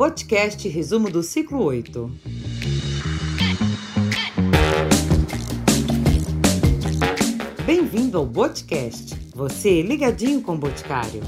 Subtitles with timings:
[0.00, 2.10] Podcast Resumo do Ciclo 8.
[7.66, 9.14] Bem-vindo ao Boticast.
[9.34, 11.20] Você ligadinho com o Boticário.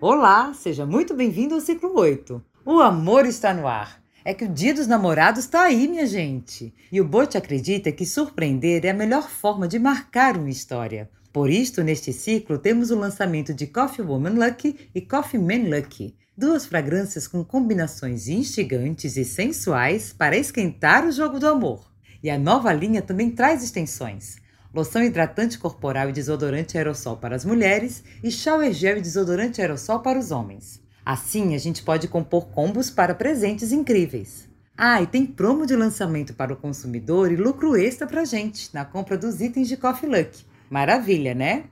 [0.00, 2.42] Olá, seja muito bem-vindo ao Ciclo 8.
[2.66, 4.02] O amor está no ar.
[4.24, 6.74] É que o Dia dos Namorados está aí, minha gente.
[6.90, 11.08] E o Bote acredita que surpreender é a melhor forma de marcar uma história.
[11.34, 16.14] Por isto, neste ciclo, temos o lançamento de Coffee Woman Lucky e Coffee Man Lucky,
[16.36, 21.90] duas fragrâncias com combinações instigantes e sensuais para esquentar o jogo do amor.
[22.22, 24.36] E a nova linha também traz extensões.
[24.72, 29.98] Loção hidratante corporal e desodorante aerossol para as mulheres e shower gel e desodorante aerossol
[29.98, 30.80] para os homens.
[31.04, 34.48] Assim, a gente pode compor combos para presentes incríveis.
[34.78, 38.84] Ah, e tem promo de lançamento para o consumidor e lucro extra para gente na
[38.84, 40.53] compra dos itens de Coffee Luck.
[40.70, 41.64] Maravilha, né?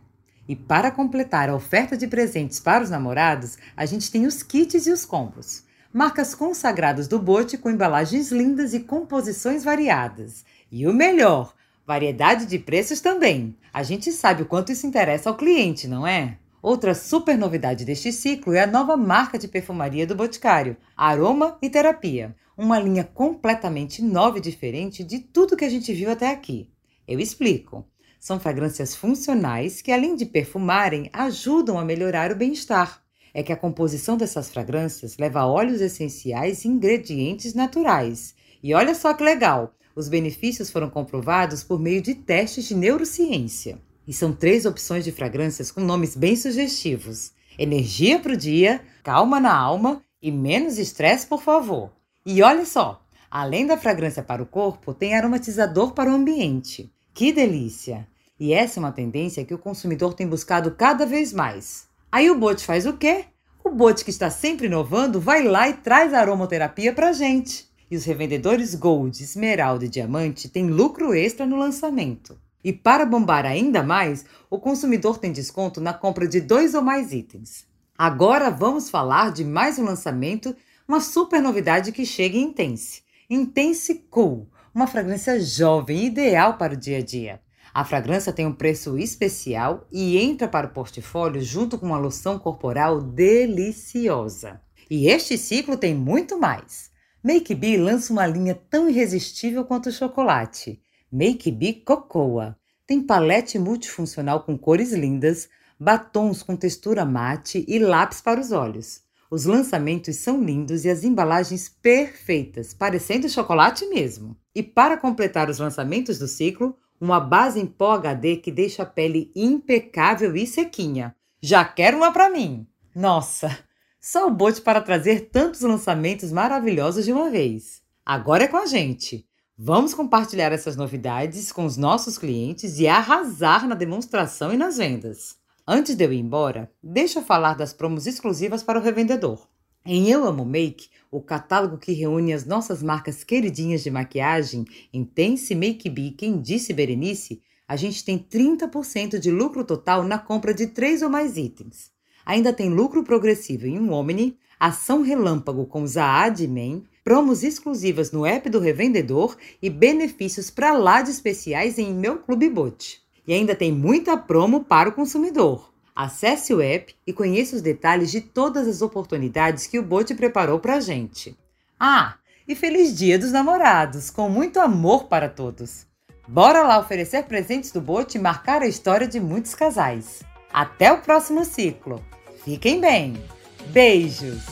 [0.48, 4.86] E para completar a oferta de presentes para os namorados, a gente tem os kits
[4.86, 5.64] e os combos.
[5.92, 10.44] Marcas consagradas do Bote com embalagens lindas e composições variadas.
[10.70, 11.54] E o melhor,
[11.86, 13.56] variedade de preços também.
[13.72, 16.38] A gente sabe o quanto isso interessa ao cliente, não é?
[16.62, 21.68] Outra super novidade deste ciclo é a nova marca de perfumaria do Boticário, Aroma e
[21.68, 22.36] Terapia.
[22.56, 26.70] Uma linha completamente nova e diferente de tudo que a gente viu até aqui.
[27.06, 27.84] Eu explico.
[28.22, 33.02] São fragrâncias funcionais que, além de perfumarem, ajudam a melhorar o bem-estar.
[33.34, 38.32] É que a composição dessas fragrâncias leva óleos essenciais e ingredientes naturais.
[38.62, 39.74] E olha só que legal!
[39.96, 43.76] Os benefícios foram comprovados por meio de testes de neurociência.
[44.06, 49.40] E são três opções de fragrâncias com nomes bem sugestivos: energia para o dia, calma
[49.40, 51.90] na alma e menos estresse, por favor.
[52.24, 56.88] E olha só, além da fragrância para o corpo, tem aromatizador para o ambiente.
[57.12, 58.11] Que delícia!
[58.42, 61.86] E essa é uma tendência que o consumidor tem buscado cada vez mais.
[62.10, 63.26] Aí o Bote faz o quê?
[63.62, 67.68] O Bote, que está sempre inovando, vai lá e traz a aromaterapia pra gente.
[67.88, 72.36] E os revendedores Gold, Esmeralda e Diamante têm lucro extra no lançamento.
[72.64, 77.12] E para bombar ainda mais, o consumidor tem desconto na compra de dois ou mais
[77.12, 77.64] itens.
[77.96, 80.52] Agora vamos falar de mais um lançamento,
[80.88, 83.04] uma super novidade que chega em Intense.
[83.30, 87.40] Intense Cool, uma fragrância jovem ideal para o dia a dia.
[87.74, 92.38] A fragrância tem um preço especial e entra para o portfólio junto com uma loção
[92.38, 94.60] corporal deliciosa.
[94.90, 96.90] E este ciclo tem muito mais.
[97.24, 100.82] Make Bee lança uma linha tão irresistível quanto o chocolate.
[101.10, 102.56] Make Bee Cocoa.
[102.86, 105.48] Tem palete multifuncional com cores lindas,
[105.80, 109.00] batons com textura mate e lápis para os olhos.
[109.30, 114.36] Os lançamentos são lindos e as embalagens perfeitas, parecendo chocolate mesmo.
[114.54, 118.86] E para completar os lançamentos do ciclo, uma base em pó HD que deixa a
[118.86, 121.16] pele impecável e sequinha.
[121.40, 122.64] Já quero uma para mim!
[122.94, 123.58] Nossa,
[124.00, 127.82] só o bote para trazer tantos lançamentos maravilhosos de uma vez.
[128.06, 129.26] Agora é com a gente!
[129.58, 135.34] Vamos compartilhar essas novidades com os nossos clientes e arrasar na demonstração e nas vendas.
[135.66, 139.48] Antes de eu ir embora, deixa eu falar das promos exclusivas para o revendedor.
[139.84, 145.56] Em Eu Amo Make, o catálogo que reúne as nossas marcas queridinhas de maquiagem, Intense
[145.56, 150.68] Make Be, Quem Disse Berenice, a gente tem 30% de lucro total na compra de
[150.68, 151.90] três ou mais itens.
[152.24, 158.24] Ainda tem lucro progressivo em um Omni, ação relâmpago com Zaad Men, promos exclusivas no
[158.24, 163.02] app do revendedor e benefícios para lá de especiais em Meu Clube Bote.
[163.26, 165.71] E ainda tem muita promo para o consumidor.
[165.94, 170.58] Acesse o app e conheça os detalhes de todas as oportunidades que o Bote preparou
[170.58, 171.36] para a gente.
[171.78, 172.16] Ah,
[172.48, 175.86] e feliz Dia dos Namorados, com muito amor para todos!
[176.26, 180.22] Bora lá oferecer presentes do Bote e marcar a história de muitos casais.
[180.50, 182.02] Até o próximo ciclo.
[182.42, 183.22] Fiquem bem.
[183.66, 184.42] Beijos!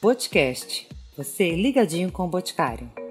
[0.00, 0.88] Podcast.
[1.16, 3.05] Você ligadinho com o Boticário.